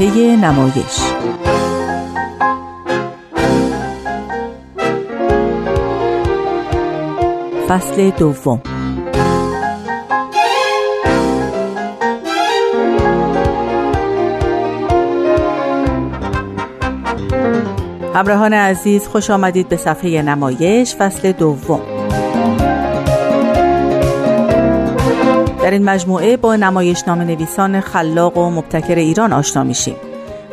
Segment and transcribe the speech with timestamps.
[0.00, 1.00] صفحه نمایش.
[7.68, 8.62] فصل دوم.
[18.14, 21.99] همراهان عزیز خوش آمدید به صفحه نمایش فصل دوم.
[25.70, 29.96] در این مجموعه با نمایشنامه نویسان خلاق و مبتکر ایران آشنا میشیم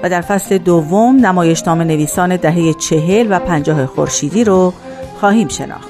[0.03, 4.73] و در فصل دوم نمایشنامه نویسان دهه چهل و پنجاه خورشیدی رو
[5.19, 5.89] خواهیم شناخت.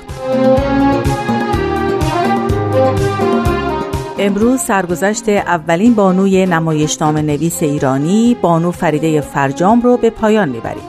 [4.19, 10.83] امروز سرگذشت اولین بانوی نمایشنامه نویس ایرانی بانو فریده فرجام رو به پایان می‌بریم.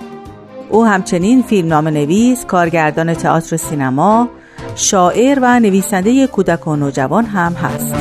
[0.70, 4.28] او همچنین فیلمنامه نویس، کارگردان تئاتر سینما،
[4.76, 7.94] شاعر و نویسنده کودک و نوجوان هم هست.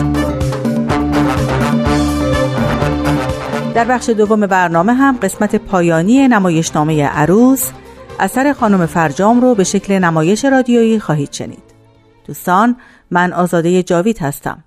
[3.73, 7.71] در بخش دوم برنامه هم قسمت پایانی نمایشنامه عروس
[8.19, 11.63] اثر خانم فرجام رو به شکل نمایش رادیویی خواهید شنید.
[12.25, 12.75] دوستان
[13.11, 14.63] من آزاده جاوید هستم.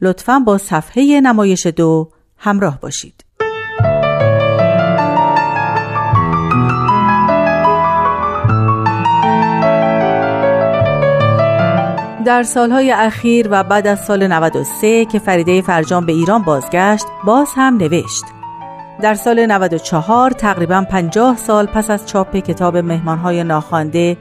[0.00, 3.24] لطفا با صفحه نمایش دو همراه باشید.
[12.24, 17.48] در سالهای اخیر و بعد از سال 93 که فریده فرجام به ایران بازگشت باز
[17.56, 18.24] هم نوشت.
[19.02, 24.16] در سال 94 تقریبا 50 سال پس از چاپ کتاب مهمانهای ناخوانده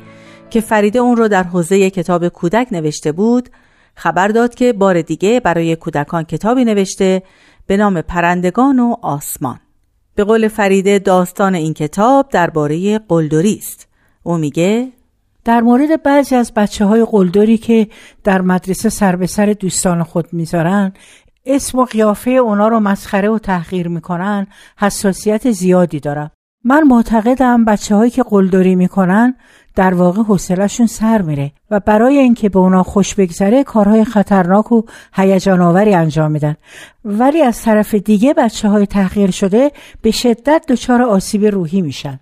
[0.50, 3.50] که فریده اون رو در حوزه کتاب کودک نوشته بود
[3.96, 7.24] خبر داد که بار دیگه برای کودکان کتابی نوشته
[7.68, 9.60] به نام پرندگان و آسمان.
[10.16, 13.88] به قول فریده داستان این کتاب درباره قلدری است.
[14.24, 14.88] او میگه
[15.46, 17.88] در مورد بعضی از بچه های قلدری که
[18.24, 20.94] در مدرسه سر به سر دوستان خود می‌ذارن
[21.46, 24.48] اسم و قیافه اونا رو مسخره و تحقیر می‌کنن
[24.78, 26.32] حساسیت زیادی دارم
[26.64, 29.36] من معتقدم بچه هایی که قلدری می‌کنن
[29.76, 34.82] در واقع حوصلهشون سر میره و برای اینکه به اونا خوش بگذره کارهای خطرناک و
[35.14, 36.56] هیجان آوری انجام میدن.
[37.06, 39.72] ولی از طرف دیگه بچه های تحقیر شده
[40.02, 42.20] به شدت دچار آسیب روحی میشن.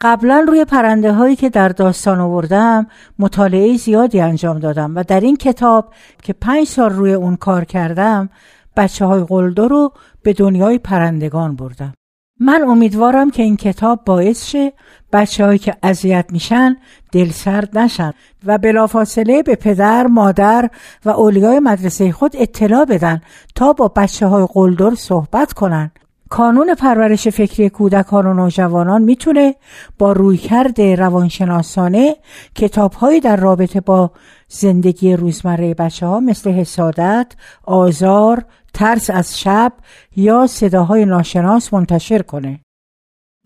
[0.00, 2.86] قبلا روی پرنده هایی که در داستان آوردم
[3.18, 5.92] مطالعه زیادی انجام دادم و در این کتاب
[6.22, 8.30] که پنج سال روی اون کار کردم
[8.76, 9.92] بچه های قلدر رو
[10.22, 11.94] به دنیای پرندگان بردم.
[12.40, 14.72] من امیدوارم که این کتاب باعث شه
[15.12, 16.76] بچه هایی که اذیت میشن
[17.12, 18.12] دلسرد نشن
[18.46, 20.70] و بلافاصله به پدر، مادر
[21.04, 23.20] و اولیای مدرسه خود اطلاع بدن
[23.54, 25.90] تا با بچه های قلدر صحبت کنن.
[26.28, 29.54] کانون پرورش فکری کودکان و نوجوانان می‌تونه
[29.98, 32.16] با رویکرد روانشناسانه
[32.54, 34.10] کتابهایی در رابطه با
[34.48, 37.32] زندگی روزمره بچه ها مثل حسادت،
[37.64, 38.44] آزار،
[38.74, 39.72] ترس از شب
[40.16, 42.60] یا صداهای ناشناس منتشر کنه.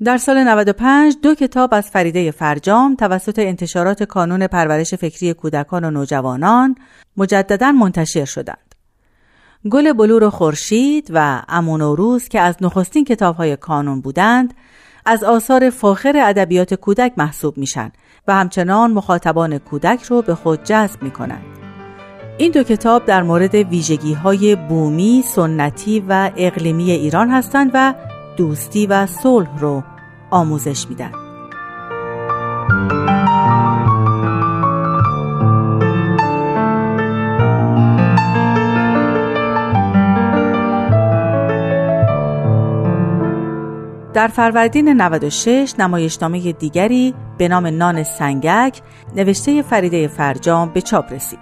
[0.05, 5.91] در سال 95 دو کتاب از فریده فرجام توسط انتشارات کانون پرورش فکری کودکان و
[5.91, 6.75] نوجوانان
[7.17, 8.70] مجددا منتشر شدند.
[9.69, 14.55] گل بلور و خورشید و امون و روز که از نخستین کتابهای کانون بودند
[15.07, 17.93] از آثار فاخر ادبیات کودک محسوب میشن
[18.29, 21.45] و همچنان مخاطبان کودک رو به خود جذب می‌کنند.
[22.39, 27.95] این دو کتاب در مورد ویژگی های بومی، سنتی و اقلیمی ایران هستند و
[28.37, 29.83] دوستی و صلح رو
[30.31, 31.13] آموزش میدن.
[44.21, 48.83] در فروردین 96 نمایشنامه دیگری به نام نان سنگک
[49.17, 51.39] نوشته فریده فرجام به چاپ رسید.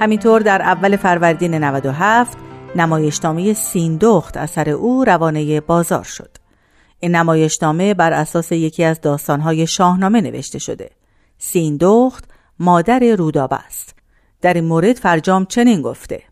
[0.00, 2.38] همینطور در اول فروردین 97
[2.76, 6.30] نمایشنامه سیندخت اثر او روانه بازار شد.
[7.00, 10.90] این نمایشنامه بر اساس یکی از داستانهای شاهنامه نوشته شده.
[11.38, 12.24] سیندخت
[12.58, 13.94] مادر روداب است.
[14.40, 16.22] در این مورد فرجام چنین گفته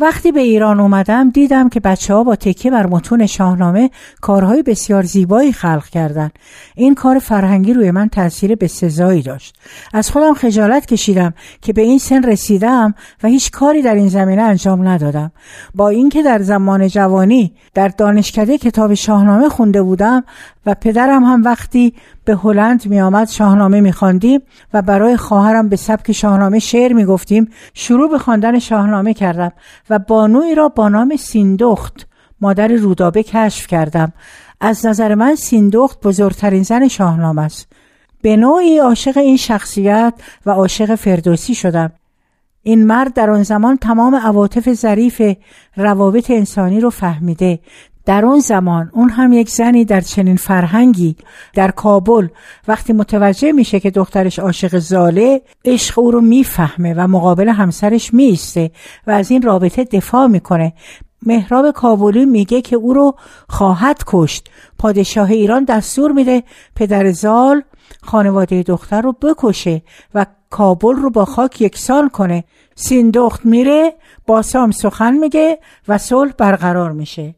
[0.00, 3.90] وقتی به ایران اومدم دیدم که بچه ها با تکیه بر متون شاهنامه
[4.20, 6.32] کارهای بسیار زیبایی خلق کردند.
[6.74, 9.56] این کار فرهنگی روی من تاثیر بسزایی داشت.
[9.92, 14.42] از خودم خجالت کشیدم که به این سن رسیدم و هیچ کاری در این زمینه
[14.42, 15.32] انجام ندادم.
[15.74, 20.24] با اینکه در زمان جوانی در دانشکده کتاب شاهنامه خونده بودم
[20.66, 21.94] و پدرم هم وقتی
[22.28, 24.40] به هلند می آمد شاهنامه می خواندیم
[24.74, 29.52] و برای خواهرم به سبک شاهنامه شعر می گفتیم شروع به خواندن شاهنامه کردم
[29.90, 32.06] و بانوی را با نام سیندخت
[32.40, 34.12] مادر رودابه کشف کردم.
[34.60, 37.66] از نظر من سیندخت بزرگترین زن شاهنامه است.
[38.22, 40.14] به نوعی عاشق این شخصیت
[40.46, 41.92] و عاشق فردوسی شدم.
[42.62, 45.22] این مرد در آن زمان تمام عواطف ظریف
[45.76, 47.58] روابط انسانی رو فهمیده.
[48.08, 51.16] در اون زمان اون هم یک زنی در چنین فرهنگی
[51.54, 52.28] در کابل
[52.68, 58.70] وقتی متوجه میشه که دخترش عاشق زاله عشق او رو می‌فهمه و مقابل همسرش میسته
[59.06, 60.72] و از این رابطه دفاع می‌کنه.
[61.26, 63.14] مهراب کابلی میگه که او رو
[63.48, 64.50] خواهد کشت.
[64.78, 66.42] پادشاه ایران دستور میده
[66.76, 67.62] پدر زال
[68.02, 69.82] خانواده دختر رو بکشه
[70.14, 72.44] و کابل رو با خاک یکسان کنه.
[72.74, 73.92] سیندخت میره
[74.26, 75.58] باسام سخن میگه
[75.88, 77.34] و صلح برقرار میشه.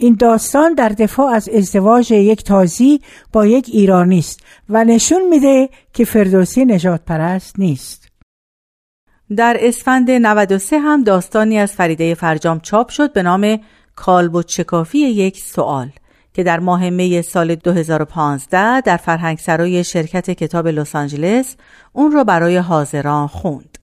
[0.00, 3.00] این داستان در دفاع از ازدواج یک تازی
[3.32, 8.08] با یک ایرانی است و نشون میده که فردوسی نجات پرست نیست
[9.36, 13.58] در اسفند 93 هم داستانی از فریده فرجام چاپ شد به نام
[13.96, 15.90] کالبد شکافی یک سوال
[16.34, 21.56] که در ماه می سال 2015 در فرهنگ سرای شرکت کتاب لس آنجلس
[21.92, 23.78] اون را برای حاضران خوند.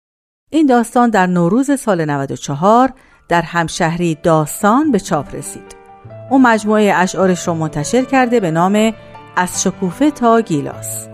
[0.51, 2.93] این داستان در نوروز سال 94
[3.29, 5.76] در همشهری داستان به چاپ رسید.
[6.29, 8.93] اون مجموعه اشعارش رو منتشر کرده به نام
[9.35, 11.07] از شکوفه تا گیلاس.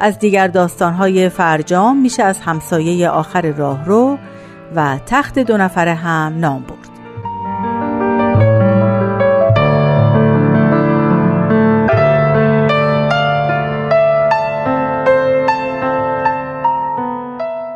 [0.00, 4.18] از دیگر داستانهای فرجام میشه از همسایه آخر راهرو
[4.74, 6.88] و تخت دو نفره هم نام برد.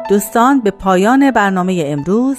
[0.08, 2.38] دوستان به پایان برنامه امروز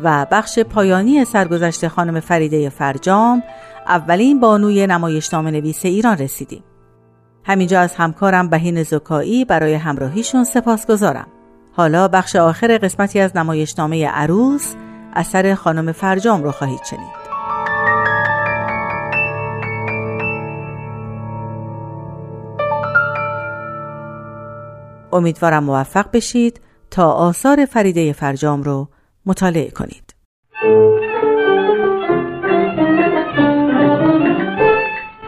[0.00, 3.42] و بخش پایانی سرگذشت خانم فریده فرجام
[3.90, 6.64] اولین بانوی نمایشنامه نویس ایران رسیدیم.
[7.44, 11.26] همینجا از همکارم بهین زکایی برای همراهیشون سپاس گذارم
[11.72, 14.74] حالا بخش آخر قسمتی از نمایشنامه عروس
[15.12, 17.20] اثر خانم فرجام رو خواهید شنید.
[25.12, 26.60] امیدوارم موفق بشید
[26.90, 28.88] تا آثار فریده فرجام رو
[29.26, 30.14] مطالعه کنید.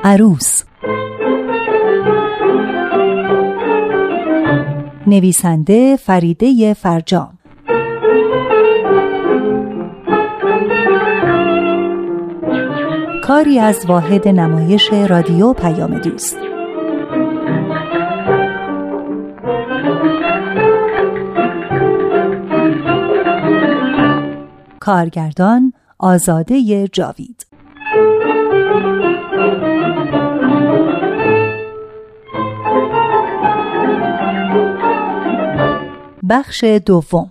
[0.04, 0.62] عروس.
[5.06, 7.38] نویسنده فریده فرجام.
[13.25, 16.37] کاری از واحد نمایش رادیو پیام دوست.
[24.81, 27.31] کارگردان آزاده جاوید.
[36.32, 37.31] بخش دوم.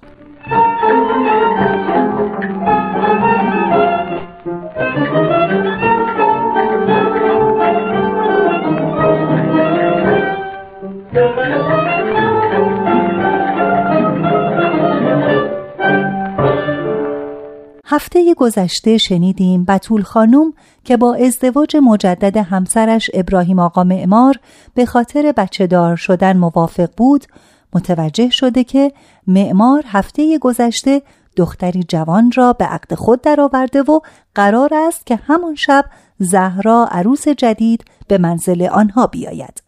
[17.86, 20.54] هفته گذشته شنیدیم بطول خانم
[20.84, 24.36] که با ازدواج مجدد همسرش ابراهیم آقا معمار
[24.74, 27.26] به خاطر بچه دار شدن موافق بود
[27.74, 28.92] متوجه شده که
[29.28, 31.02] معمار هفته گذشته
[31.36, 34.00] دختری جوان را به عقد خود درآورده و
[34.36, 35.86] قرار است که همان شب
[36.20, 39.64] زهرا عروس جدید به منزل آنها بیاید.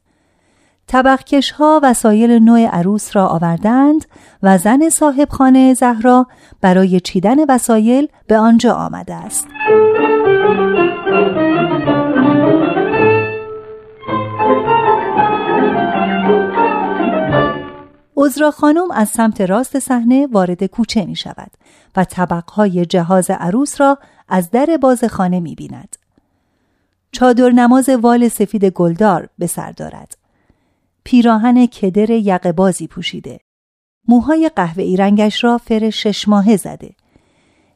[0.88, 4.06] طبقکش ها وسایل نوع عروس را آوردند
[4.44, 6.28] و زن صاحب خانه زهرا
[6.62, 9.48] برای چیدن وسایل به آنجا آمده است.
[18.24, 21.52] عذرا خانم از سمت راست صحنه وارد کوچه می شود
[21.96, 24.00] و طبقهای جهاز عروس را
[24.30, 25.96] از در باز خانه می بیند.
[27.12, 30.18] چادر نماز وال سفید گلدار به سر دارد.
[31.04, 33.40] پیراهن کدر یقه بازی پوشیده.
[34.08, 36.96] موهای قهوه‌ای رنگش را فر شش ماهه زده.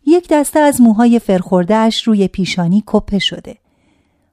[0.06, 3.58] یک دسته از موهای فرخوردهش روی پیشانی کپه شده.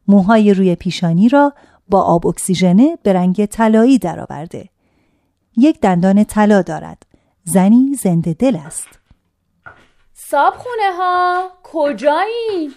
[0.09, 1.53] موهای روی پیشانی را
[1.89, 4.74] با آب اکسیژنه به رنگ طلایی درآورده.
[5.57, 7.03] یک دندان طلا دارد.
[7.45, 8.89] زنی زنده دل است.
[10.15, 12.75] صاب خونه ها کجایی؟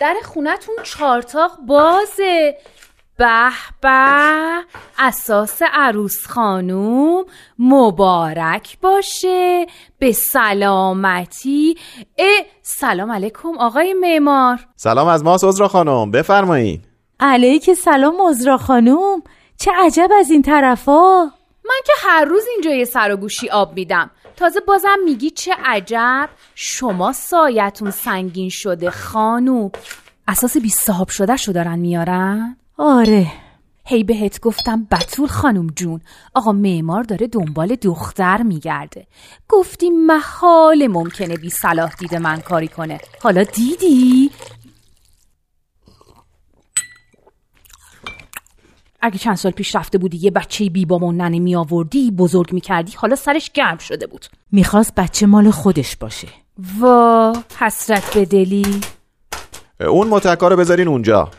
[0.00, 2.56] در خونتون چارتاق بازه.
[3.18, 4.64] به به
[4.98, 7.24] اساس عروس خانوم
[7.58, 9.66] مبارک باشه.
[9.98, 11.76] به سلامتی.
[12.18, 12.26] اه
[12.62, 14.66] سلام علیکم آقای معمار.
[14.76, 16.84] سلام از ماست عذرا خانم بفرمایید
[17.20, 19.22] علیک سلام عذرا خانوم.
[19.56, 21.32] چه عجب از این طرفا.
[21.68, 24.10] من که هر روز اینجا یه سر و گوشی آب میدم.
[24.36, 26.28] تازه بازم میگی چه عجب.
[26.54, 29.70] شما سایتون سنگین شده خانوم.
[30.28, 33.26] اساس بی صاحب شده شو دارن میارن؟ آره.
[33.84, 36.00] هی بهت گفتم بطول خانم جون.
[36.34, 39.06] آقا معمار داره دنبال دختر میگرده.
[39.48, 43.00] گفتی محال ممکنه بی صلاح دیده من کاری کنه.
[43.22, 44.30] حالا دیدی؟
[49.00, 52.52] اگه چند سال پیش رفته بودی یه بچه بی بابا و ننه می آوردی بزرگ
[52.52, 54.26] می کردی حالا سرش گرم شده بود.
[54.52, 56.28] می‌خواست بچه مال خودش باشه.
[56.78, 58.80] وا حسرت به دلی.
[59.80, 61.30] اون متکا رو بذارین اونجا.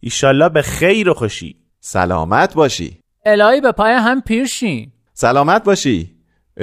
[0.00, 1.56] ایشالله به خیر و خوشی.
[1.80, 2.98] سلامت باشی.
[3.26, 4.92] الهی به پای هم پیرشین.
[5.12, 6.16] سلامت باشی.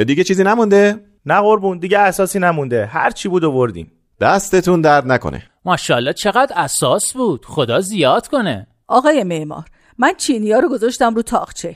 [0.07, 2.85] دیگه چیزی نمونده؟ نه قربون دیگه اساسی نمونده.
[2.85, 3.91] هر چی بود آوردیم.
[4.21, 5.43] دستتون درد نکنه.
[5.65, 7.45] ماشاءالله چقدر اساس بود.
[7.45, 8.67] خدا زیاد کنه.
[8.87, 9.65] آقای معمار
[10.01, 11.75] من چینی ها رو گذاشتم رو تاقچه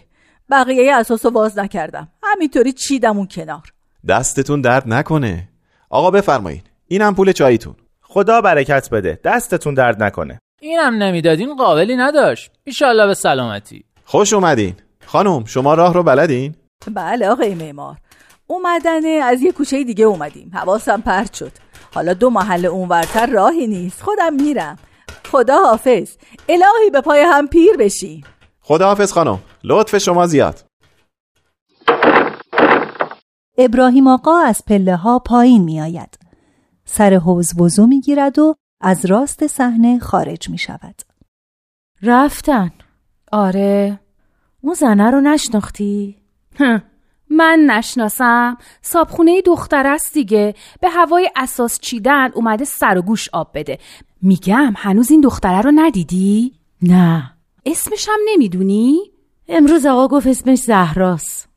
[0.51, 2.07] بقیه اساس رو باز نکردم.
[2.23, 3.73] همینطوری چیدم اون کنار.
[4.07, 5.49] دستتون درد نکنه.
[5.89, 7.75] آقا بفرمایین این هم پول چاییتون.
[8.01, 9.19] خدا برکت بده.
[9.23, 10.39] دستتون درد نکنه.
[10.61, 12.51] اینم نمی‌دادین قابلی نداشت.
[12.63, 13.83] ایشالله به سلامتی.
[14.05, 14.75] خوش اومدین.
[15.05, 16.55] خانم شما راه رو بلدین؟
[16.93, 17.97] بله آقای معمار.
[18.47, 20.51] اومدنه از یه کوچه دیگه اومدیم.
[20.53, 21.51] حواسم پرت شد.
[21.93, 24.01] حالا دو محله اونورتر راهی نیست.
[24.01, 24.79] خودم میرم.
[25.33, 26.17] خدا حافظ
[26.49, 28.23] الهی به پای هم پیر بشی.
[28.61, 29.39] خداحافظ خانم.
[29.63, 30.65] لطف شما زیاد.
[33.57, 36.19] ابراهیم آقا از پله ها پایین می آید.
[36.85, 41.01] سر حوز وضو می گیرد و از راست صحنه خارج می شود.
[42.01, 42.71] رفتن.
[43.31, 43.99] آره.
[44.61, 46.17] اون زنه رو نشناختی؟
[47.29, 48.57] من نشناسم.
[48.81, 50.55] صابخونه دختر است دیگه.
[50.81, 53.77] به هوای اساس چیدن اومده سر و گوش آب بده.
[54.21, 57.31] میگم هنوز این دختره رو ندیدی؟ نه.
[57.65, 58.99] اسمش هم نمی‌دونی؟
[59.47, 61.49] امروز آقا گفت اسمش زهراست.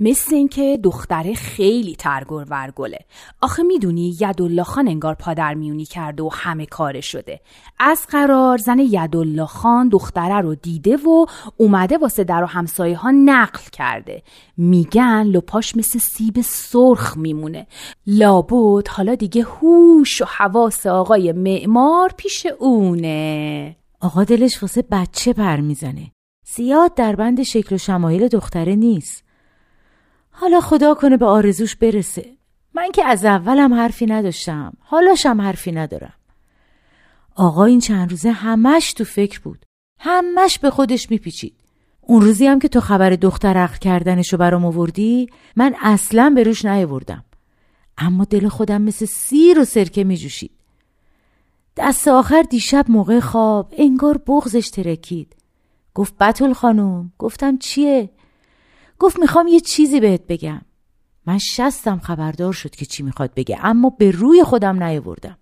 [0.00, 2.98] مثل اینکه دختره خیلی ترگور ورگله
[3.40, 7.40] آخه می‌دونی یدالله خان انگار پادر میونی کرده و همه کاره شده.
[7.78, 11.26] از قرار زن یدالله خان دختره رو دیده و
[11.56, 14.22] اومده واسه در و همسایه ها نقل کرده.
[14.56, 17.66] میگن لپاش مثل سیب سرخ میمونه.
[18.06, 23.76] لابد حالا دیگه هوش و حواس آقای معمار پیش اونه.
[24.00, 26.12] آقا دلش واسه بچه پر می‌زنه
[26.54, 29.29] زیاد در بند شکل و شمایل دختره نیست.
[30.40, 32.26] حالا خدا کنه به آرزوش برسه.
[32.74, 34.72] من که از اولم حرفی نداشتم.
[34.80, 36.12] حالاشم حرفی ندارم.
[37.36, 39.66] آقا این چند روزه همش تو فکر بود.
[39.98, 41.54] همش به خودش میپیچید.
[42.00, 46.64] اون روزی هم که تو خبر دختر عقل کردنشو برام آوردی من اصلا به روش
[46.64, 47.24] نیاوردم.
[47.98, 50.50] اما دل خودم مثل سیر و سرکه میجوشید.
[51.76, 55.36] دست آخر دیشب موقع خواب انگار بغزش ترکید.
[55.94, 58.10] گفت بتول خانم گفتم چیه؟
[59.00, 60.60] گفت می‌خوام یه چیزی بهت بگم.
[61.26, 65.38] من شستم خبردار شد که چی می‌خواد بگه اما به روی خودم نیاوردم.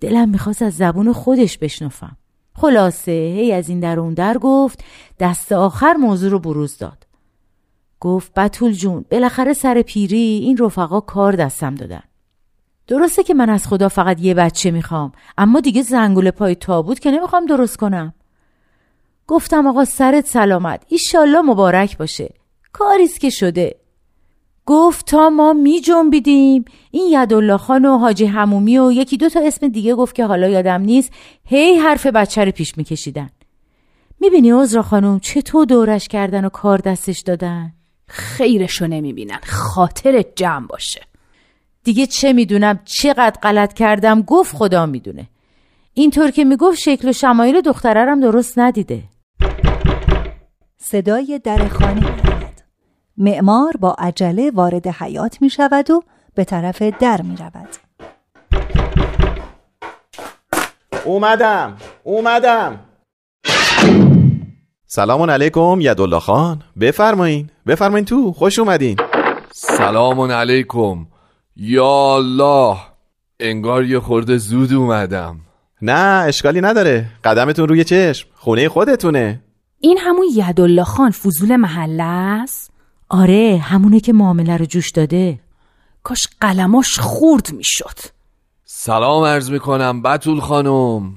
[0.00, 2.16] دلم می‌خواست از زبون خودش بشنفم
[2.54, 4.84] خلاصه هی از این در اون در گفت
[5.20, 7.06] دست آخر موضوع رو بروز داد.
[8.00, 12.02] گفت بتول جون بالاخره سر پیری این رفقا کار دستم دادن.
[12.86, 17.10] درسته که من از خدا فقط یه بچه می‌خوام اما دیگه زنگوله پای تابوت که
[17.10, 18.14] نمی‌خوام درست کنم.
[19.26, 20.84] گفتم آقا سرت سلامت.
[20.88, 22.39] ایشالله مبارک باشه.
[22.72, 23.76] کاریست که شده.
[24.66, 26.64] گفت تا ما می جنبیدیم.
[26.90, 30.48] این یدالله خان و حاجی همومی و یکی دو تا اسم دیگه گفت که حالا
[30.48, 31.12] یادم نیست.
[31.44, 33.30] هی حرف بچه رو پیش میکشیدن.
[34.20, 37.72] می‌بینی عذرا خانم چطور دورش کردن و کار دستش دادن؟
[38.08, 39.38] خیرشو نمی‌بینن.
[39.46, 41.00] خاطر جمع باشه.
[41.84, 45.28] دیگه چه می‌دونم چقدر غلط کردم گفت خدا می‌دونه.
[45.94, 49.02] اینطور که می‌گفت شکل و شمایل دختررم درست ندیده.
[50.78, 52.29] صدای در خانه.
[53.22, 56.02] معمار با عجله وارد حیات می شود و
[56.34, 57.68] به طرف در می رود.
[61.04, 61.76] اومدم.
[62.02, 62.80] اومدم.
[64.86, 66.62] سلام علیکم یدالله خان.
[66.80, 67.50] بفرمایین.
[67.66, 68.32] بفرمایین تو.
[68.32, 68.96] خوش اومدین.
[69.52, 71.06] سلام علیکم.
[71.56, 72.76] یا الله.
[73.40, 75.40] انگار یه خورده زود اومدم.
[75.82, 77.06] نه اشکالی نداره.
[77.24, 78.28] قدمتون روی چشم.
[78.34, 79.40] خونه خودتونه.
[79.80, 82.79] این همون یدالله خان فضول محله است؟
[83.12, 85.40] آره همونه که معامله رو جوش داده.
[86.02, 87.98] کاش قلماش خورد می‌شد.
[88.64, 91.14] سلام عرض می‌کنم بتول خانم.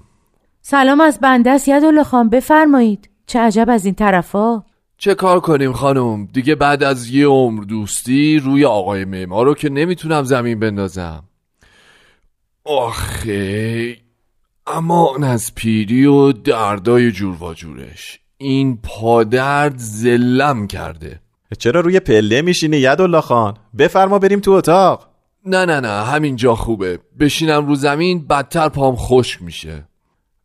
[0.62, 3.10] سلام از بنده است یدالله خان بفرمایید.
[3.28, 4.64] چه عجب از این طرفا.
[4.98, 9.70] چه کار کنیم خانم؟ دیگه بعد از یه عمر دوستی روی آقای معمار رو که
[9.70, 11.24] نمی‌تونم زمین بندازم.
[12.66, 13.98] آخه
[14.68, 18.20] امان از پیری و دردای جور و جورش.
[18.38, 21.23] این پادرد زلم کرده.
[21.56, 25.10] چرا روی پله میشینی یدالله خان؟ بفرما بریم تو اتاق.
[25.46, 27.00] نه نه نه همینجا خوبه.
[27.20, 29.88] بشینم رو زمین بدتر پام خشک میشه.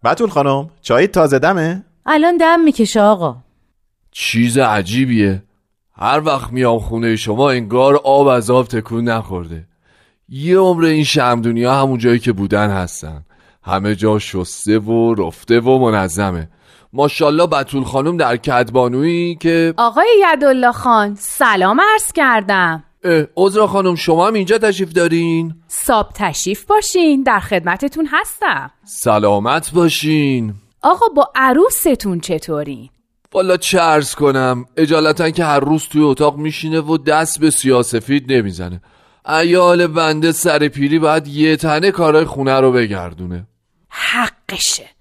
[0.04, 3.36] بتول خانم چای تازه دمه؟ الان دم می‌کشه آقا.
[4.10, 5.42] چیز عجیبیه.
[5.92, 9.66] هر وقت میام خونه شما انگار آب از آب تکون نخورده.
[10.28, 13.24] یه عمر این شمدونیا همون جایی که بودن هستن.
[13.62, 16.48] همه جا شسته و رفته و منظمه.
[16.92, 22.84] ماشالله بتول خانم در کدبانویی که آقای یدالله خان سلام عرض کردم.
[23.04, 28.70] اه، عذرا خانم شما هم اینجا تشریف دارین؟ ساب تشریف باشین در خدمتتون هستم.
[28.84, 30.54] سلامت باشین.
[30.82, 32.88] آقا با عروستون چطورین؟
[33.32, 38.32] والا چه عرض کنم اجالتا که هر روز توی اتاق میشینه و دست به سیاسفید
[38.32, 38.80] نمی‌زنه.
[39.28, 43.46] ایال بنده سر پیری باید یه تنه کارای خونه رو بگردونه.
[43.88, 44.97] حقشه.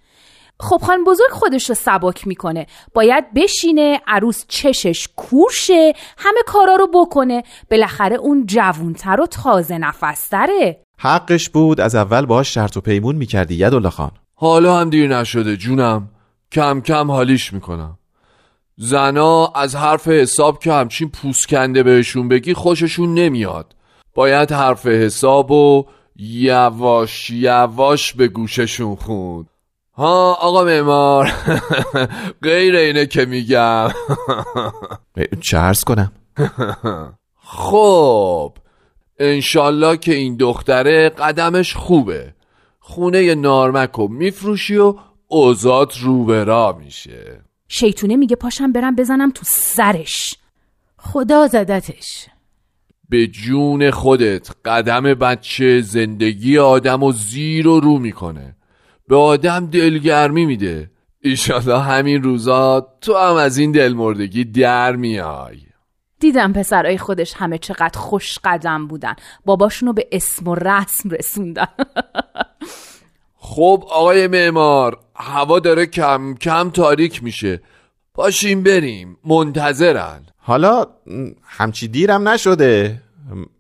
[0.60, 2.68] خب خان بزرگ خودش رو سبک می‌کنه.
[2.94, 7.44] باید بشینه عروس چشش کورشه همه کارا رو بکنه.
[7.72, 10.82] بالاخره اون جوونتر و تازه نفستره.
[11.00, 14.12] حقش بود از اول باهاش شرط و پیمون می‌کردی یدالله خان.
[14.36, 16.10] حالا هم دیر نشده جونم.
[16.52, 17.98] کم کم حالیش می‌کنم.
[18.78, 23.76] زنا از حرف حساب که همچین پوسکنده بهشون بگی خوششون نمیاد.
[24.14, 25.86] باید حرف حساب و
[26.16, 29.50] یواش یواش به گوششون خوند
[29.98, 31.32] ها آقا معمار.
[32.44, 33.90] غیر اینه که میگم.
[35.42, 36.12] چه عرض کنم؟
[37.44, 38.54] خب
[39.20, 42.34] انشالله که این دختره قدمش خوبه.
[42.80, 44.96] خونه نارمک و میفروشی و
[45.28, 47.42] اوزات روبرا میشه.
[47.68, 50.36] شیطونه میگه پاشم برم بزنم تو سرش.
[50.98, 52.28] خدا زدتش.
[53.10, 58.57] به جون خودت قدم بچه زندگی آدم و زیر و رو می‌کنه.
[59.08, 60.92] به آدم دلگرمی میده.
[61.22, 65.58] ایشالله همین روزا تو هم از این دلمردگی در میای.
[66.20, 69.16] دیدم پسرای خودش همه چقدر خوش قدم بودن.
[69.46, 71.68] باباشونو به اسم و رسم رسوندن.
[73.38, 77.62] خب آقای معمار هوا داره کم کم تاریک میشه.
[78.14, 80.22] پاشیم بریم منتظرن.
[80.38, 80.86] حالا
[81.44, 83.02] همچی دیرم نشده.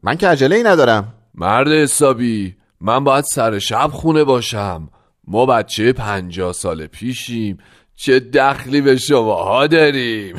[0.03, 1.13] من که عجله ای ندارم.
[1.35, 4.89] مرد حسابی من باید سر شب خونه باشم.
[5.27, 7.57] ما بچه پنجاه سال پیشیم.
[7.95, 10.35] چه دخلی به شماها داریم.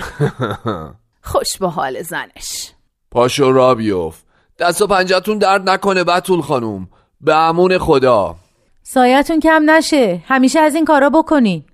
[1.22, 2.72] خوش به حال زنش.
[3.10, 4.26] پاشو را بیفت.
[4.58, 6.88] دست و پنجتون درد نکنه بتول خانوم.
[7.20, 8.36] به امون خدا.
[8.82, 10.22] سایتون کم نشه.
[10.26, 11.64] همیشه از این کارا بکنین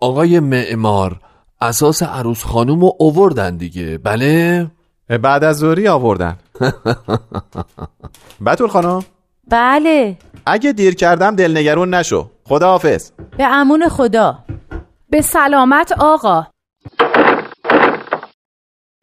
[0.00, 1.20] آقای معمار
[1.60, 3.98] اساس عروس خانوم رو اووردن دیگه.
[3.98, 4.66] بله؟
[5.22, 6.36] بعد از ظهری آوردن.
[8.46, 9.04] بتول خانم
[9.48, 10.18] بله.
[10.46, 12.30] اگه دیر کردم دلنگرون نشو.
[12.50, 13.10] خداحافظ.
[13.38, 14.38] به امون خدا.
[15.10, 16.46] به سلامت آقا.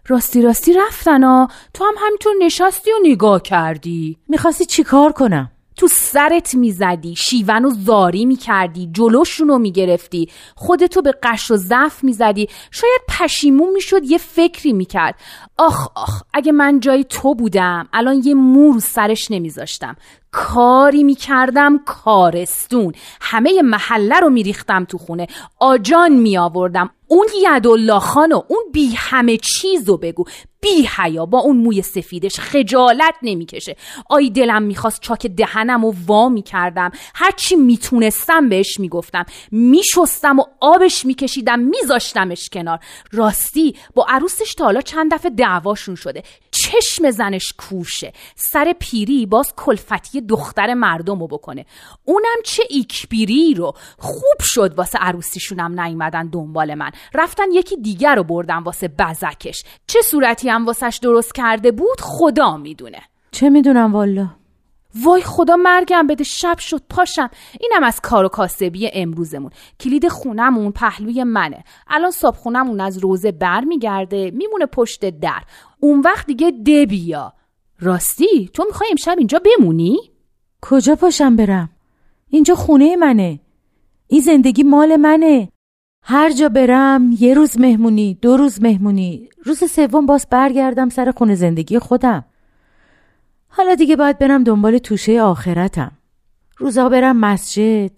[0.07, 1.47] راستی راستی رفتن ها.
[1.73, 4.17] تو هم همینطور نشستی و نگاه کردی.
[4.27, 11.13] می‌خواستی چی کار کنم؟ تو سرت می‌زدی شیون و زاری می‌کردی جلوشونو می‌گرفتی خودتو به
[11.23, 12.49] قش و ضعف می‌زدی.
[12.71, 15.15] شاید پشیمون می‌شد یه فکری می‌کرد.
[15.57, 19.95] آخ آخ اگه من جای تو بودم الان یه مو رو سرش نمیذاشتم.
[20.31, 25.27] کاری می‌کردم کارستون همه محله رو میریختم تو خونه.
[25.59, 26.89] آجان میآوردم.
[27.07, 30.23] اون یدالله خان اون بی همه چیز رو بگو.
[30.75, 33.75] بی حیا با اون موی سفیدش خجالت نمی‌کشه.
[34.09, 36.91] آی دلم می‌خواست چاک دهنم و وا می‌کردم.
[37.15, 39.25] هرچی می‌تونستم بهش می‌گفتم.
[39.51, 42.79] میشستم و آبش میکشیدم میذاشتمش کنار.
[43.11, 46.23] راستی با عروسش تا حالا چند دفعه دعواشون شده.
[46.67, 51.65] چشم زنش کورشه سر پیری باز کلفتی دختر مردم رو بکنه.
[52.05, 53.73] اونم چه ایکبیری رو.
[53.97, 56.91] خوب شد واسه عروسیشونم نیومدن دنبال من.
[57.13, 59.63] رفتن یکی دیگر رو بردن واسه بزکش.
[59.87, 63.01] چه صورتی هم واسش درست کرده بود خدا می‌دونه.
[63.31, 64.29] چه می‌دونم والا؟
[65.03, 67.29] وای خدا مرگم بده شب شد پاشم.
[67.59, 69.51] اینم از کار و کاسبی امروزمون.
[69.79, 71.63] کلید خونمون پهلوی منه.
[71.87, 75.41] الان صبح خونمون از روزه بر میگرده میمونه پشت در.
[75.79, 77.33] اون وقت دیگه دبیا.
[77.79, 79.97] راستی تو می‌خوای امشب اینجا بمونی؟
[80.61, 81.69] کجا پاشم برم؟
[82.27, 83.39] اینجا خونه منه.
[84.07, 85.49] این زندگی مال منه.
[86.03, 89.29] هر جا برم یه روز مهمونی دو روز مهمونی.
[89.43, 92.25] روز سوم باز برگردم سر خونه زندگی خودم.
[93.47, 95.91] حالا دیگه باید برم دنبال توشه آخرتم.
[96.57, 97.91] روزا برم مسجد.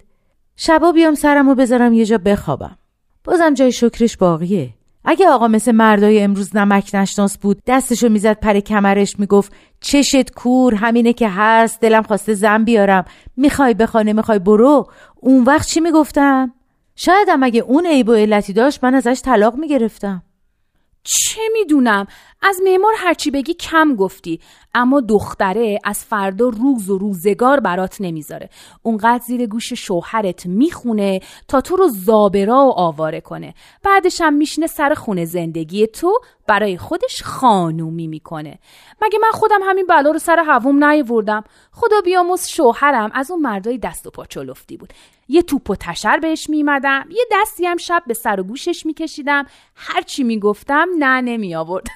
[0.56, 2.78] شبا بیام سرمو بذارم یه جا بخوابم.
[3.24, 4.70] بازم جای شکرش باقیه.
[5.06, 10.76] اگه آقا مثل مردای امروز نمک نشناس بود دستشو می‌زد پر کمرش می‌گفت چشت کور
[10.76, 13.06] همینه که هست دلم خواسته زن بیارم.
[13.38, 14.92] می‌خوای بخوانه می‌خوای برو.
[15.16, 16.54] اون وقت چی می‌گفتم
[16.96, 20.24] شایدم اگه اون عیب و علتی داشت من ازش طلاق می‌گرفتم.
[21.04, 22.08] چه می‌دونم؟
[22.42, 24.40] از معمار هرچی بگی کم گفتی
[24.74, 28.50] اما دختره از فردا روز و روزگار برات نمی‌ذاره.
[28.82, 33.54] اونقدر زیر گوش شوهرت می‌خونه تا تو رو زابرا و آواره کنه.
[33.84, 38.60] بعدش هم میشینه سر خونه زندگی تو برای خودش خانومی می‌کنه.
[39.02, 43.78] مگه من خودم همین بلا رو سر هوام نیاوردم؟ خدا بیاموز شوهرم از اون مردای
[43.78, 44.94] دست و پا چلفتی بود.
[45.30, 49.46] یه توپ و تشر بهش میمدم یه دستی هم شب به سر و گوشش میکشیدم.
[49.76, 51.88] هرچی می‌گفتم نه نمی آورد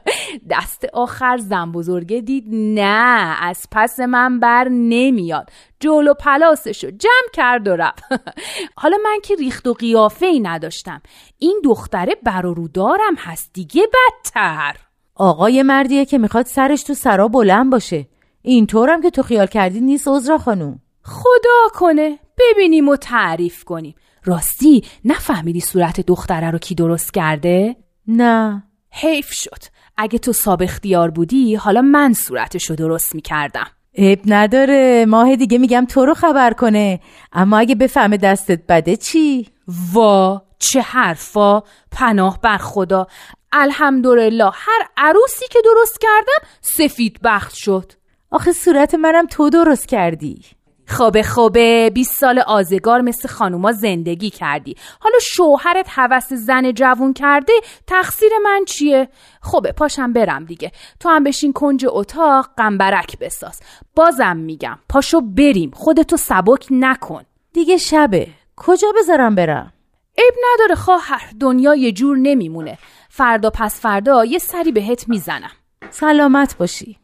[0.50, 5.50] دست آخر زن بزرگه دید نه از پس من بر نمیاد.
[5.80, 8.04] جلو پلاسشو جمع کرد و رفت.
[8.80, 11.02] حالا من که ریخت و قیافه ای نداشتم.
[11.38, 14.76] این دختره بر و رودارم هست دیگه بدتر.
[15.14, 18.06] آقای مردیه که می‌خواد سرش تو سرا بلند باشه.
[18.42, 20.80] اینطورم که تو خیال کردی نیست عذرا خانوم.
[21.02, 22.18] خدا کنه.
[22.40, 23.94] ببینیم و تعریف کنیم.
[24.24, 27.76] راستی نفهمیدی صورت دختره رو کی درست کرده؟
[28.06, 28.62] نه.
[28.90, 29.62] حیف شد.
[29.96, 33.66] اگه تو ساب اختیار بودی حالا من صورتش رو درست می‌کردم.
[33.94, 35.06] اب نداره.
[35.08, 37.00] ماه دیگه میگم تو رو خبر کنه.
[37.32, 39.48] اما اگه بفهمه دستت بده چی؟
[39.92, 43.06] وا چه حرفا؟ پناه بر خدا.
[43.52, 47.92] الحمدلله هر عروسی که درست کردم سفید بخت شد.
[48.30, 50.44] آخه صورت منم تو درست کردی.
[50.90, 54.76] خوبه خوبه 20 سال آزگار مثل خانوما زندگی کردی.
[55.00, 57.52] حالا شوهرت هوس زن جوون کرده
[57.86, 59.08] تقصیر من چیه؟
[59.40, 60.72] خوبه پاشم برم دیگه.
[61.00, 63.60] تو هم بشین کنج اتاق قنبرک بساز.
[63.94, 67.22] بازم میگم پاشو بریم خودتو سبک نکن.
[67.52, 68.28] دیگه شبه.
[68.56, 69.72] کجا بذارم برم؟
[70.18, 72.78] عیب نداره خواهر دنیا یه جور نمیمونه.
[73.08, 75.52] فردا پس فردا یه سری بهت می‌زنم.
[75.90, 76.98] سلامت باشی.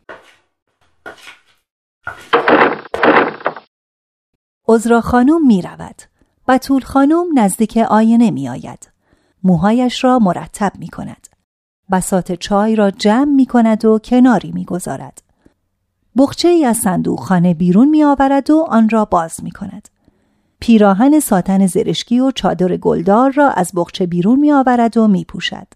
[4.69, 6.03] عذرا خانم می رود.
[6.49, 8.91] بطول خانم نزدیک آینه می آید.
[9.43, 11.27] موهایش را مرتب می کند.
[11.93, 15.23] بسات چای را جمع می کند و کناری می گذارد.
[16.17, 19.89] بخچه ای از صندوق خانه بیرون می آورد و آن را باز می کند.
[20.61, 25.67] پیراهن ساتن زرشکی و چادر گلدار را از بخچه بیرون می آورد و می پوشد.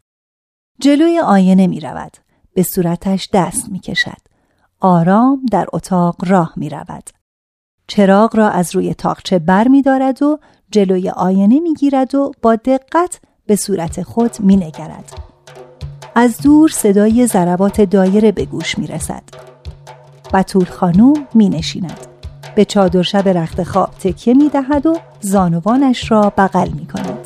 [0.80, 2.16] جلوی آینه می رود.
[2.54, 4.20] به صورتش دست می کشد.
[4.80, 7.19] آرام در اتاق راه می رود.
[7.90, 10.38] چراغ را از روی تاقچه بر می دارد و
[10.70, 15.12] جلوی آینه می گیرد و با دقت به صورت خود می نگرد.
[16.14, 19.22] از دور صدای ضربات دایره به گوش می رسد.
[20.32, 22.06] بطول خانوم می نشیند.
[22.54, 27.19] به چادر شب رخت خواب تکیه می دهد و زانوانش را بغل می کند.